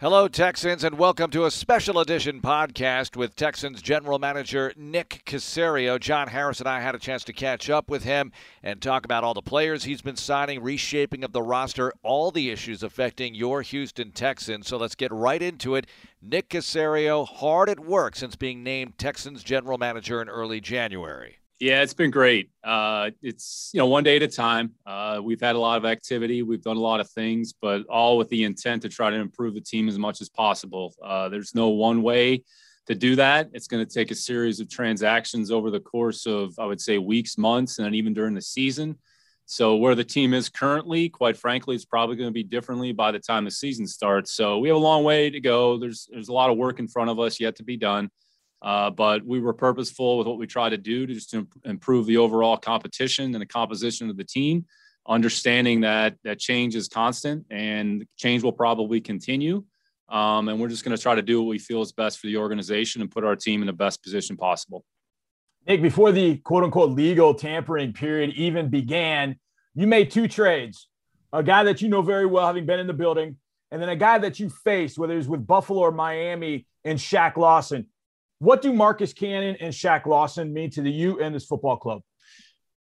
[0.00, 5.98] Hello, Texans, and welcome to a special edition podcast with Texans General Manager Nick Caserio.
[5.98, 8.30] John Harris and I had a chance to catch up with him
[8.62, 12.48] and talk about all the players he's been signing, reshaping of the roster, all the
[12.48, 14.68] issues affecting your Houston Texans.
[14.68, 15.88] So let's get right into it.
[16.22, 21.37] Nick Caserio, hard at work since being named Texans General Manager in early January.
[21.60, 22.50] Yeah, it's been great.
[22.62, 24.74] Uh, it's you know one day at a time.
[24.86, 26.42] Uh, we've had a lot of activity.
[26.42, 29.54] We've done a lot of things, but all with the intent to try to improve
[29.54, 30.94] the team as much as possible.
[31.02, 32.44] Uh, there's no one way
[32.86, 33.50] to do that.
[33.52, 36.98] It's going to take a series of transactions over the course of I would say
[36.98, 38.96] weeks, months, and then even during the season.
[39.46, 43.10] So where the team is currently, quite frankly, it's probably going to be differently by
[43.10, 44.32] the time the season starts.
[44.32, 45.76] So we have a long way to go.
[45.76, 48.10] There's there's a lot of work in front of us yet to be done.
[48.60, 52.06] Uh, but we were purposeful with what we tried to do to just to improve
[52.06, 54.66] the overall competition and the composition of the team,
[55.06, 59.64] understanding that that change is constant and change will probably continue.
[60.08, 62.26] Um, and we're just going to try to do what we feel is best for
[62.26, 64.84] the organization and put our team in the best position possible.
[65.66, 69.36] Nick, before the quote unquote legal tampering period even began,
[69.74, 70.88] you made two trades
[71.32, 73.36] a guy that you know very well, having been in the building,
[73.70, 76.98] and then a guy that you faced, whether it was with Buffalo or Miami, and
[76.98, 77.86] Shaq Lawson.
[78.38, 82.02] What do Marcus Cannon and Shaq Lawson mean to the U and this football club?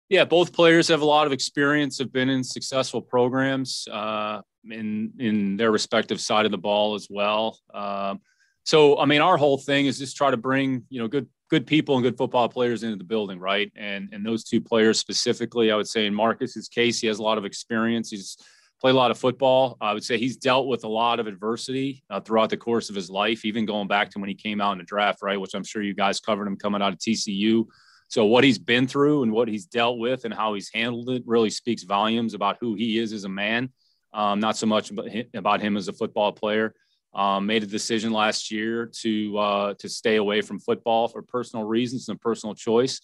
[0.10, 5.12] Yeah, both players have a lot of experience, have been in successful programs uh, in
[5.18, 7.60] in their respective side of the ball as well.
[7.74, 8.16] Uh,
[8.64, 11.68] so, I mean, our whole thing is just try to bring you know good good
[11.68, 13.72] people and good football players into the building, right?
[13.76, 17.24] And and those two players specifically, I would say in Marcus's case, he has a
[17.24, 18.10] lot of experience.
[18.10, 18.38] He's
[18.84, 19.78] played a lot of football.
[19.80, 22.98] I would say he's dealt with a lot of adversity uh, throughout the course of
[22.98, 25.40] his life, even going back to when he came out in the draft, right?
[25.40, 27.66] Which I'm sure you guys covered him coming out of TCU.
[28.10, 31.24] So what he's been through and what he's dealt with and how he's handled it
[31.26, 33.70] really speaks volumes about who he is as a man.
[34.14, 34.92] Um, not so much
[35.34, 36.76] about him as a football player.
[37.16, 41.66] Um, made a decision last year to uh, to stay away from football for personal
[41.66, 43.00] reasons and personal choice.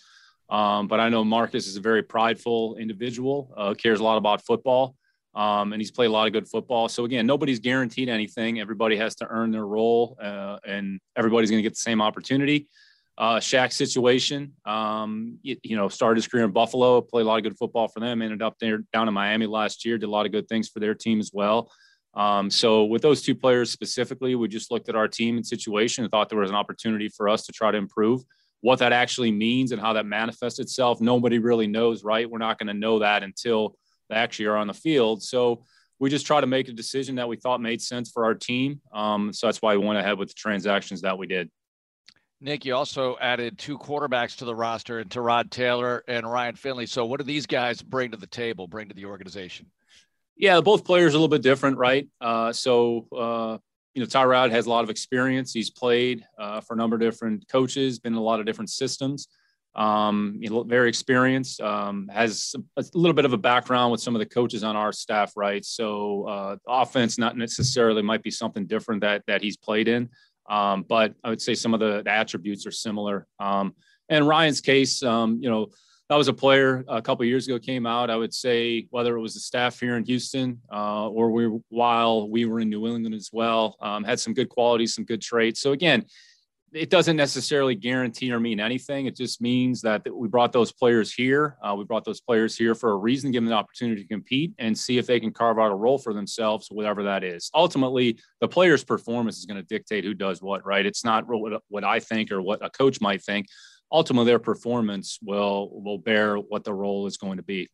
[0.49, 4.45] Um, but I know Marcus is a very prideful individual, uh, cares a lot about
[4.45, 4.97] football.
[5.39, 6.89] Um, and he's played a lot of good football.
[6.89, 8.59] So again, nobody's guaranteed anything.
[8.59, 12.67] Everybody has to earn their role, uh, and everybody's going to get the same opportunity.
[13.17, 17.37] Uh, Shaq's situation, um, you, you, know, started his career in Buffalo, played a lot
[17.37, 18.21] of good football for them.
[18.21, 20.81] Ended up there down in Miami last year, did a lot of good things for
[20.81, 21.71] their team as well.
[22.15, 26.03] Um, so with those two players specifically, we just looked at our team and situation
[26.03, 28.23] and thought there was an opportunity for us to try to improve.
[28.59, 32.29] What that actually means and how that manifests itself, nobody really knows, right?
[32.29, 33.77] We're not going to know that until
[34.11, 35.23] actually are on the field.
[35.23, 35.63] So
[35.99, 38.81] we just try to make a decision that we thought made sense for our team.
[38.93, 41.49] Um, so that's why we went ahead with the transactions that we did.
[42.41, 46.85] Nick, you also added two quarterbacks to the roster, and Tyrod Taylor and Ryan Finley.
[46.85, 49.65] So, what do these guys bring to the table, bring to the organization?
[50.37, 52.07] Yeah, both players are a little bit different, right?
[52.21, 53.57] Uh, so, uh,
[53.93, 55.51] you know, Tyrod has a lot of experience.
[55.51, 58.69] He's played uh, for a number of different coaches, been in a lot of different
[58.69, 59.27] systems
[59.75, 64.15] um, you know, very experienced, um, has a little bit of a background with some
[64.15, 65.63] of the coaches on our staff, right?
[65.63, 70.09] So uh, offense not necessarily might be something different that that he's played in,
[70.49, 73.27] um, but I would say some of the, the attributes are similar.
[73.39, 73.75] Um,
[74.09, 75.67] and Ryan's case, um, you know,
[76.09, 78.09] that was a player a couple years ago came out.
[78.09, 82.27] I would say whether it was the staff here in Houston uh, or we while
[82.27, 85.61] we were in New England as well, um, had some good qualities, some good traits.
[85.61, 86.05] So again
[86.73, 89.05] it doesn't necessarily guarantee or mean anything.
[89.05, 91.57] It just means that we brought those players here.
[91.61, 94.53] Uh, we brought those players here for a reason, give them the opportunity to compete
[94.59, 97.49] and see if they can carve out a role for themselves, whatever that is.
[97.53, 100.85] Ultimately, the player's performance is going to dictate who does what, right?
[100.85, 103.47] It's not what, what I think or what a coach might think.
[103.91, 107.69] Ultimately, their performance will will bear what the role is going to be.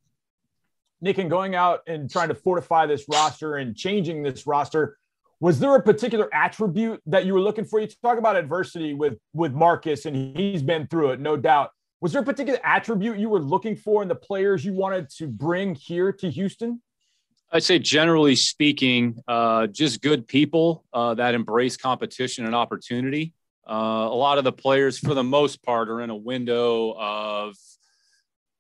[1.02, 4.98] Nick, and going out and trying to fortify this roster and changing this roster,
[5.40, 7.80] was there a particular attribute that you were looking for?
[7.80, 11.72] You talk about adversity with with Marcus, and he's been through it, no doubt.
[12.02, 15.28] Was there a particular attribute you were looking for in the players you wanted to
[15.28, 16.82] bring here to Houston?
[17.52, 23.34] I'd say, generally speaking, uh, just good people uh, that embrace competition and opportunity.
[23.68, 27.56] Uh, a lot of the players, for the most part, are in a window of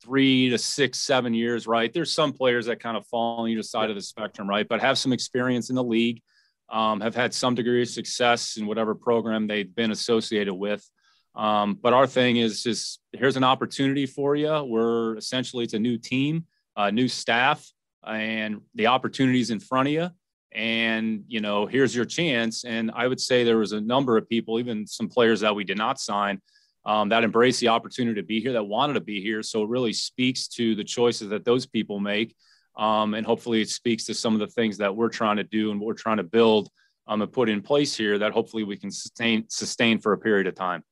[0.02, 1.94] three to six, seven years, right?
[1.94, 4.68] There's some players that kind of fall on either side of the spectrum, right?
[4.68, 6.22] But have some experience in the league
[6.70, 10.88] um, have had some degree of success in whatever program they've been associated with.
[11.36, 14.64] Um, but our thing is just here's an opportunity for you.
[14.64, 16.46] We're essentially it's a new team,
[16.78, 17.70] a new staff,
[18.06, 20.10] and the opportunities in front of you.
[20.54, 22.64] And you know, here's your chance.
[22.64, 25.66] And I would say there was a number of people, even some players that we
[25.66, 26.42] did not sign,
[26.86, 29.44] um, that embraced the opportunity to be here, that wanted to be here.
[29.44, 32.34] So it really speaks to the choices that those people make
[32.78, 35.72] um, and hopefully it speaks to some of the things that we're trying to do
[35.72, 36.70] and what we're trying to build
[37.08, 40.48] um, and put in place here that hopefully we can sustain sustain for a period
[40.48, 40.84] of time.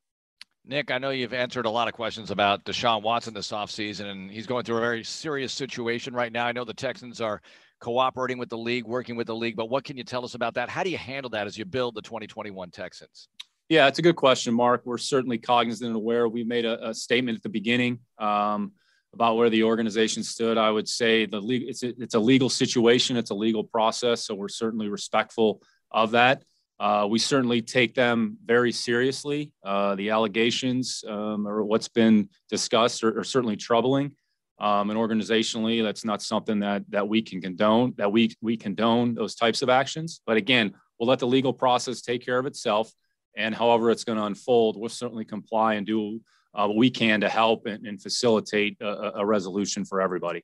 [0.66, 4.32] Nick, I know you've answered a lot of questions about Deshaun Watson this offseason, and
[4.32, 6.46] he's going through a very serious situation right now.
[6.46, 7.42] I know the Texans are
[7.82, 10.54] cooperating with the league, working with the league, but what can you tell us about
[10.54, 10.70] that?
[10.70, 13.28] How do you handle that as you build the 2021 Texans?
[13.68, 14.84] Yeah, it's a good question, Mark.
[14.86, 16.30] We're certainly cognizant and aware.
[16.30, 18.72] We made a, a statement at the beginning um,
[19.14, 20.58] about where the organization stood.
[20.58, 24.26] I would say the league it's a, it's a legal situation, it's a legal process,
[24.26, 25.62] so we're certainly respectful
[25.92, 26.44] of that.
[26.80, 29.52] Uh, we certainly take them very seriously.
[29.64, 34.16] Uh, the allegations um, or what's been discussed are, are certainly troubling.
[34.60, 37.94] Um, and organizationally, that's not something that that we can condone.
[37.98, 40.22] That we we condone those types of actions.
[40.26, 42.92] But again, we'll let the legal process take care of itself.
[43.36, 46.22] And however it's going to unfold, we'll certainly comply and do
[46.54, 50.44] uh, we can to help and, and facilitate a, a resolution for everybody.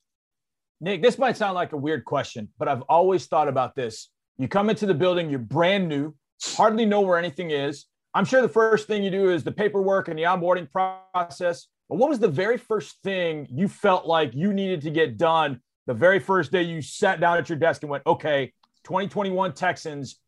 [0.82, 4.10] Nick, this might sound like a weird question, but I've always thought about this.
[4.38, 7.86] You come into the building, you're brand new, hardly know where anything is.
[8.14, 11.68] I'm sure the first thing you do is the paperwork and the onboarding process.
[11.90, 15.62] But what was the very first thing you felt like you needed to get done
[15.86, 18.54] the very first day you sat down at your desk and went, okay,
[18.84, 20.20] 2021 Texans,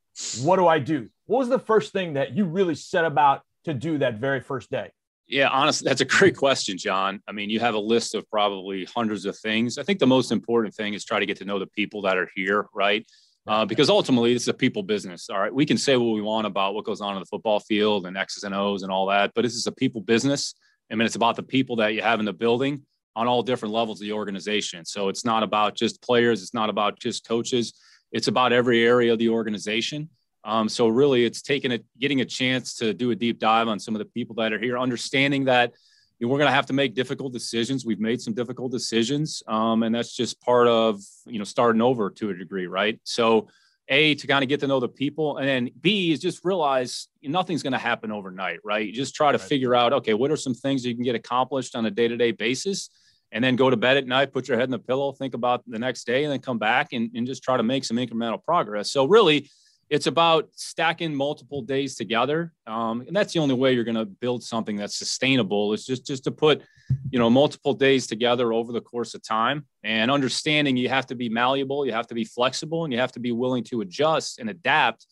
[0.42, 1.08] what do I do?
[1.28, 4.70] What was the first thing that you really set about to do that very first
[4.70, 4.92] day?
[5.32, 7.22] Yeah, honestly, that's a great question, John.
[7.28, 9.78] I mean, you have a list of probably hundreds of things.
[9.78, 12.18] I think the most important thing is try to get to know the people that
[12.18, 13.06] are here, right?
[13.48, 15.30] uh, because ultimately it's a people business.
[15.30, 17.60] All right, we can say what we want about what goes on in the football
[17.60, 20.54] field and X's and O's and all that, but this is a people business.
[20.92, 22.86] I mean, it's about the people that you have in the building
[23.16, 24.86] on all different levels of the organization.
[24.86, 26.42] So it's not about just players.
[26.42, 27.74] It's not about just coaches.
[28.12, 30.10] It's about every area of the organization.
[30.44, 33.80] Um, so really, it's taking it, getting a chance to do a deep dive on
[33.80, 35.74] some of the people that are here, understanding that
[36.20, 37.86] you know, we're going to have to make difficult decisions.
[37.86, 42.10] We've made some difficult decisions, um, and that's just part of you know starting over
[42.12, 43.00] to a degree, right?
[43.04, 43.50] So,
[43.88, 47.08] a to kind of get to know the people, and then B is just realize
[47.24, 48.86] nothing's going to happen overnight, right?
[48.86, 49.48] You just try to right.
[49.48, 52.18] figure out, okay, what are some things you can get accomplished on a day to
[52.18, 52.90] day basis,
[53.32, 55.64] and then go to bed at night, put your head in the pillow, think about
[55.68, 58.44] the next day, and then come back and, and just try to make some incremental
[58.44, 58.92] progress.
[58.92, 59.50] So really
[59.92, 64.06] it's about stacking multiple days together um, and that's the only way you're going to
[64.06, 66.64] build something that's sustainable is just just to put
[67.12, 69.66] you know multiple days together over the course of time.
[69.84, 73.12] And understanding you have to be malleable you have to be flexible and you have
[73.12, 75.06] to be willing to adjust and adapt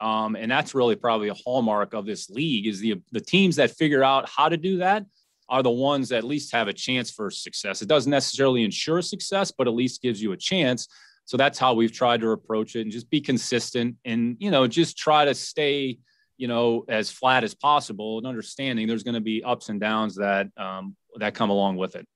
[0.00, 3.70] um, and that's really probably a hallmark of this league is the the teams that
[3.70, 5.04] figure out how to do that
[5.48, 7.80] are the ones that at least have a chance for success.
[7.80, 10.88] It doesn't necessarily ensure success but at least gives you a chance
[11.26, 14.66] so that's how we've tried to approach it and just be consistent and, you know,
[14.68, 15.98] just try to stay,
[16.38, 20.14] you know, as flat as possible and understanding there's going to be ups and downs
[20.16, 22.06] that, um, that come along with it.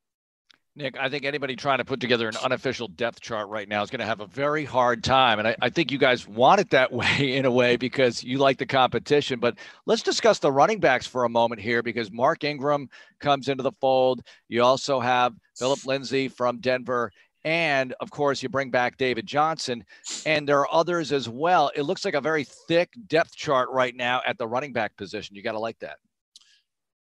[0.76, 3.90] Nick, I think anybody trying to put together an unofficial depth chart right now is
[3.90, 5.40] going to have a very hard time.
[5.40, 8.38] And I, I, think you guys want it that way in a way because you
[8.38, 9.40] like the competition.
[9.40, 13.64] But let's discuss the running backs for a moment here because Mark Ingram comes into
[13.64, 14.22] the fold.
[14.48, 17.10] You also have Philip Lindsay from Denver
[17.44, 19.84] and of course, you bring back David Johnson,
[20.26, 21.70] and there are others as well.
[21.74, 25.36] It looks like a very thick depth chart right now at the running back position.
[25.36, 25.98] You got to like that.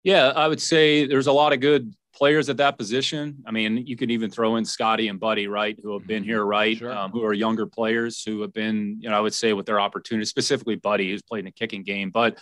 [0.05, 3.43] Yeah, I would say there's a lot of good players at that position.
[3.46, 6.44] I mean, you could even throw in Scotty and Buddy, right, who have been here,
[6.44, 6.93] right, sure.
[6.93, 9.81] um, who are younger players who have been, you know, I would say with their
[9.81, 12.11] opportunity, specifically Buddy, who's played in a kicking game.
[12.11, 12.38] But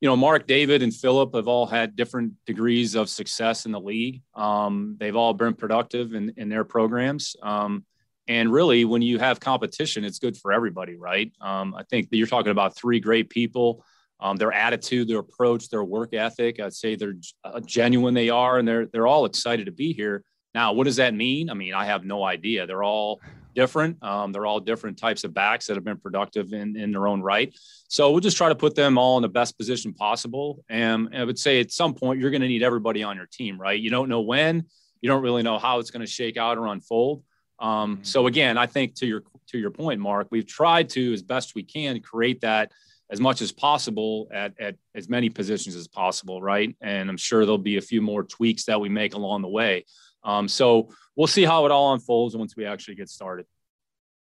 [0.00, 3.80] you know, Mark, David, and Philip have all had different degrees of success in the
[3.80, 4.22] league.
[4.34, 7.36] Um, they've all been productive in, in their programs.
[7.42, 7.84] Um,
[8.26, 11.32] and really, when you have competition, it's good for everybody, right?
[11.40, 13.84] Um, I think that you're talking about three great people.
[14.20, 16.60] Um, their attitude, their approach, their work ethic.
[16.60, 18.14] I'd say they're uh, genuine.
[18.14, 20.24] They are, and they're they're all excited to be here.
[20.54, 21.48] Now, what does that mean?
[21.48, 22.66] I mean, I have no idea.
[22.66, 23.20] They're all
[23.54, 24.02] different.
[24.02, 27.22] Um, they're all different types of backs that have been productive in, in their own
[27.22, 27.54] right.
[27.88, 30.64] So we'll just try to put them all in the best position possible.
[30.68, 33.60] And I would say at some point, you're going to need everybody on your team,
[33.60, 33.78] right?
[33.78, 34.64] You don't know when,
[35.00, 37.22] you don't really know how it's going to shake out or unfold.
[37.58, 38.04] Um, mm-hmm.
[38.04, 41.54] so again, I think to your to your point, Mark, we've tried to as best
[41.54, 42.70] we can create that
[43.10, 46.76] as much as possible at, at as many positions as possible, right?
[46.80, 49.84] And I'm sure there'll be a few more tweaks that we make along the way.
[50.22, 53.46] Um, so we'll see how it all unfolds once we actually get started.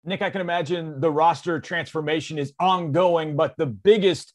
[0.04, 4.32] Nick, I can imagine the roster transformation is ongoing, but the biggest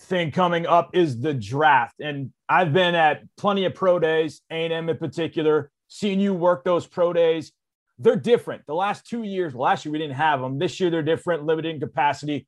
[0.00, 2.00] thing coming up is the draft.
[2.00, 6.86] And I've been at plenty of pro days, A&M in particular, seeing you work those
[6.86, 7.52] pro days.
[7.98, 8.62] They're different.
[8.66, 10.58] The last two years, last year we didn't have them.
[10.58, 12.46] This year they're different, limited in capacity.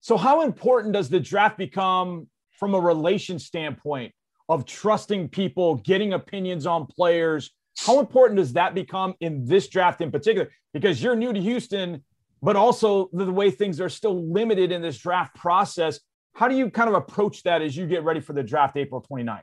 [0.00, 4.12] So, how important does the draft become from a relation standpoint
[4.48, 10.00] of trusting people, getting opinions on players, how important does that become in this draft
[10.00, 10.50] in particular?
[10.72, 12.04] Because you're new to Houston.
[12.42, 16.00] but also the way things are still limited in this draft process.
[16.34, 19.04] How do you kind of approach that as you get ready for the draft April
[19.10, 19.42] 29th?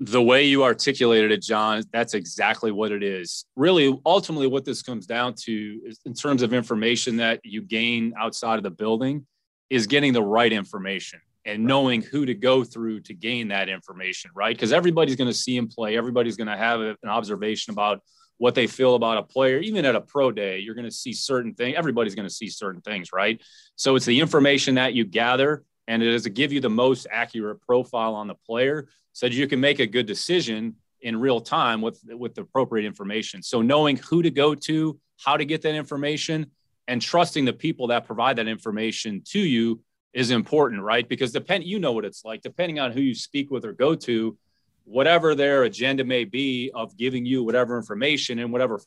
[0.00, 3.46] The way you articulated it, John, that's exactly what it is.
[3.56, 8.12] Really, ultimately, what this comes down to is in terms of information that you gain
[8.18, 9.26] outside of the building
[9.70, 14.30] is getting the right information and knowing who to go through to gain that information,
[14.34, 14.54] right?
[14.54, 15.96] Because everybody's going to see him play.
[15.96, 18.02] Everybody's going to have an observation about
[18.38, 19.58] what they feel about a player.
[19.60, 21.76] Even at a pro day, you're going to see certain things.
[21.78, 23.40] Everybody's going to see certain things, right?
[23.76, 27.06] So it's the information that you gather and it is to give you the most
[27.10, 31.40] accurate profile on the player so that you can make a good decision in real
[31.40, 35.62] time with with the appropriate information so knowing who to go to how to get
[35.62, 36.46] that information
[36.88, 39.80] and trusting the people that provide that information to you
[40.16, 43.50] is important right because depend you know what it's like depending on who you speak
[43.50, 44.36] with or go to
[44.84, 48.80] whatever their agenda may be of giving you whatever information and whatever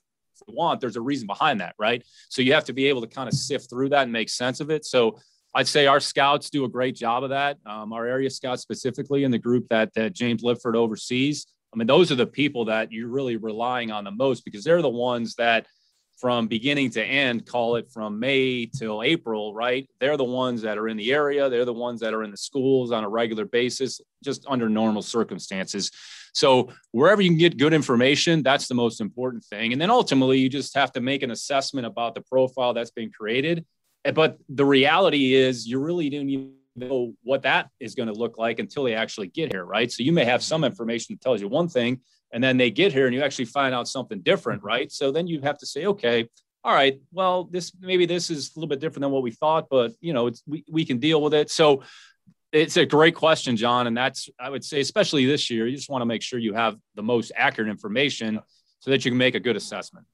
[0.47, 3.07] you want there's a reason behind that right so you have to be able to
[3.07, 5.19] kind of sift through that and make sense of it so
[5.53, 7.57] I'd say our scouts do a great job of that.
[7.65, 11.47] Um, our area scouts, specifically in the group that that James Liipfert oversees.
[11.73, 14.81] I mean, those are the people that you're really relying on the most because they're
[14.81, 15.65] the ones that,
[16.19, 19.89] from beginning to end, call it from May till April, right?
[19.99, 21.49] They're the ones that are in the area.
[21.49, 25.01] They're the ones that are in the schools on a regular basis, just under normal
[25.01, 25.91] circumstances.
[26.33, 29.71] So wherever you can get good information, that's the most important thing.
[29.71, 33.11] And then ultimately, you just have to make an assessment about the profile that's being
[33.11, 33.65] created
[34.05, 38.13] eh, but the reality is you really don't even know what that is going to
[38.13, 39.91] look like until they actually get here, right?
[39.91, 42.93] So you may have some information that tells you one thing, and then they get
[42.93, 44.67] here and you actually find out something different, mm-hmm.
[44.67, 44.91] right?
[44.91, 46.27] So then you have to say, okay,
[46.63, 49.67] all right, well, this maybe this is a little bit different than what we thought,
[49.69, 51.49] but you know, it's we, we can deal with it.
[51.49, 51.83] So
[52.51, 53.87] it's a great question, John.
[53.87, 56.53] And that's I would say, especially this year, you just want to make sure you
[56.53, 58.39] have the most accurate information
[58.79, 60.05] so that you can make a good assessment.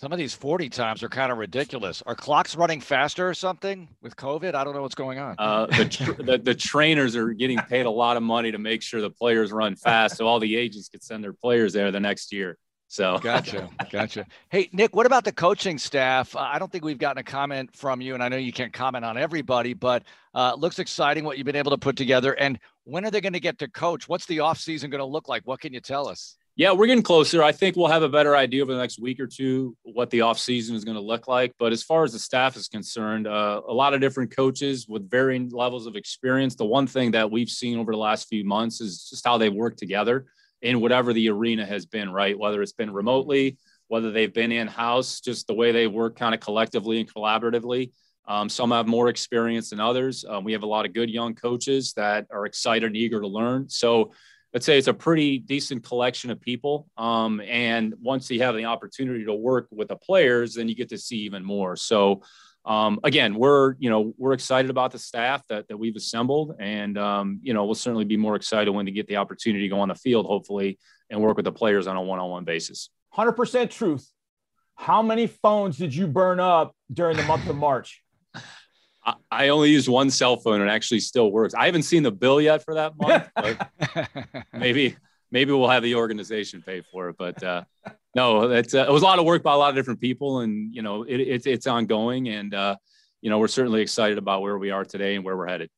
[0.00, 2.02] Some of these 40 times are kind of ridiculous.
[2.06, 4.54] Are clocks running faster or something with COVID?
[4.54, 5.34] I don't know what's going on.
[5.36, 9.02] Uh, the, the, the, trainers are getting paid a lot of money to make sure
[9.02, 12.32] the players run fast so all the agents can send their players there the next
[12.32, 12.56] year.
[12.88, 14.24] So gotcha, gotcha.
[14.48, 16.34] Hey Nick, what about the coaching staff?
[16.34, 18.72] Uh, I don't think we've gotten a comment from you, and I know you can't
[18.72, 20.04] comment on everybody, but
[20.34, 22.32] uh, looks exciting what you've been able to put together.
[22.32, 24.08] And when are they going to get to coach?
[24.08, 25.42] What's the off season going to look like?
[25.44, 26.38] What can you tell us?
[26.56, 27.42] Yeah, we're getting closer.
[27.42, 30.18] I think we'll have a better idea over the next week or two what the
[30.18, 31.54] offseason is going to look like.
[31.58, 35.08] But as far as the staff is concerned, uh, a lot of different coaches with
[35.08, 36.56] varying levels of experience.
[36.56, 39.48] The one thing that we've seen over the last few months is just how they
[39.48, 40.26] work together
[40.60, 42.38] in whatever the arena has been, right?
[42.38, 43.56] Whether it's been remotely,
[43.88, 47.92] whether they've been in house, just the way they work kind of collectively and collaboratively.
[48.28, 50.24] Um, some have more experience than others.
[50.28, 53.26] Um, we have a lot of good young coaches that are excited and eager to
[53.26, 53.68] learn.
[53.68, 54.12] So,
[54.54, 56.88] I'd say it's a pretty decent collection of people.
[56.96, 60.88] Um, and once you have the opportunity to work with the players, then you get
[60.88, 61.76] to see even more.
[61.76, 62.22] So,
[62.64, 66.98] um, again, we're you know we're excited about the staff that that we've assembled, and
[66.98, 69.80] um, you know we'll certainly be more excited when they get the opportunity to go
[69.80, 70.78] on the field, hopefully,
[71.08, 72.90] and work with the players on a one-on-one basis.
[73.10, 74.06] Hundred percent truth.
[74.74, 78.02] How many phones did you burn up during the month of March?
[79.30, 81.54] I only use one cell phone and it actually still works.
[81.54, 84.96] I haven't seen the bill yet for that month, but maybe
[85.30, 87.16] maybe we'll have the organization pay for it.
[87.18, 87.64] But uh,
[88.14, 90.40] no, it's uh, it was a lot of work by a lot of different people,
[90.40, 92.76] and you know it, it's it's ongoing, and uh,
[93.20, 95.70] you know we're certainly excited about where we are today and where we're headed.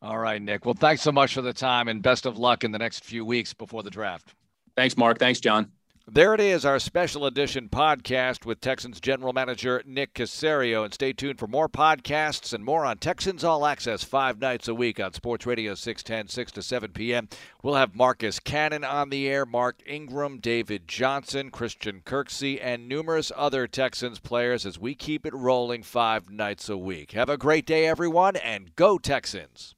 [0.00, 0.64] All right, Nick.
[0.64, 3.24] Well, thanks so much for the time, and best of luck in the next few
[3.24, 4.34] weeks before the draft.
[4.76, 5.18] Thanks, Mark.
[5.18, 5.72] Thanks, John.
[6.10, 10.82] There it is, our special edition podcast with Texans general manager Nick Caserio.
[10.82, 14.74] And stay tuned for more podcasts and more on Texans All Access five nights a
[14.74, 17.28] week on Sports Radio 610, 6 to 7 p.m.
[17.62, 23.30] We'll have Marcus Cannon on the air, Mark Ingram, David Johnson, Christian Kirksey, and numerous
[23.36, 27.12] other Texans players as we keep it rolling five nights a week.
[27.12, 29.74] Have a great day, everyone, and go Texans!